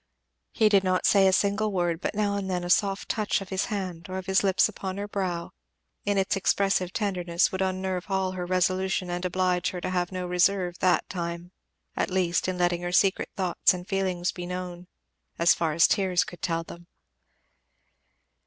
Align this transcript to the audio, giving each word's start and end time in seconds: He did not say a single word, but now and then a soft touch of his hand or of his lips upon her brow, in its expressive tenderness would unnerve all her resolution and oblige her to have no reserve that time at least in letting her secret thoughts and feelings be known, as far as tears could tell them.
He 0.51 0.67
did 0.67 0.83
not 0.83 1.05
say 1.05 1.27
a 1.27 1.31
single 1.31 1.71
word, 1.71 2.01
but 2.01 2.15
now 2.15 2.35
and 2.35 2.49
then 2.49 2.63
a 2.63 2.71
soft 2.71 3.07
touch 3.07 3.39
of 3.39 3.49
his 3.49 3.65
hand 3.65 4.09
or 4.09 4.17
of 4.17 4.25
his 4.25 4.43
lips 4.43 4.67
upon 4.67 4.97
her 4.97 5.07
brow, 5.07 5.51
in 6.05 6.17
its 6.17 6.35
expressive 6.35 6.91
tenderness 6.91 7.51
would 7.51 7.61
unnerve 7.61 8.05
all 8.09 8.31
her 8.31 8.47
resolution 8.47 9.11
and 9.11 9.23
oblige 9.25 9.69
her 9.69 9.81
to 9.81 9.91
have 9.91 10.11
no 10.11 10.25
reserve 10.25 10.79
that 10.79 11.07
time 11.07 11.51
at 11.95 12.09
least 12.09 12.47
in 12.47 12.57
letting 12.57 12.81
her 12.81 12.91
secret 12.91 13.29
thoughts 13.37 13.75
and 13.75 13.87
feelings 13.87 14.31
be 14.31 14.47
known, 14.47 14.87
as 15.37 15.53
far 15.53 15.71
as 15.73 15.87
tears 15.87 16.23
could 16.23 16.41
tell 16.41 16.63
them. 16.63 16.87